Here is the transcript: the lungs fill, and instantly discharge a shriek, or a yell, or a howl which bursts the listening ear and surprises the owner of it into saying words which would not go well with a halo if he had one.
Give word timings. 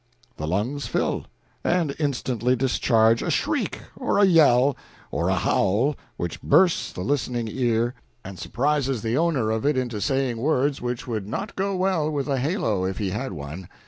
the 0.37 0.47
lungs 0.47 0.87
fill, 0.87 1.27
and 1.63 1.95
instantly 1.99 2.55
discharge 2.55 3.21
a 3.21 3.29
shriek, 3.29 3.81
or 3.95 4.17
a 4.17 4.25
yell, 4.25 4.75
or 5.11 5.29
a 5.29 5.35
howl 5.35 5.95
which 6.17 6.41
bursts 6.41 6.91
the 6.91 7.01
listening 7.01 7.47
ear 7.47 7.93
and 8.25 8.39
surprises 8.39 9.03
the 9.03 9.15
owner 9.15 9.51
of 9.51 9.63
it 9.63 9.77
into 9.77 10.01
saying 10.01 10.37
words 10.37 10.81
which 10.81 11.05
would 11.05 11.27
not 11.27 11.55
go 11.55 11.75
well 11.75 12.09
with 12.09 12.27
a 12.27 12.39
halo 12.39 12.83
if 12.83 12.97
he 12.97 13.11
had 13.11 13.31
one. 13.31 13.67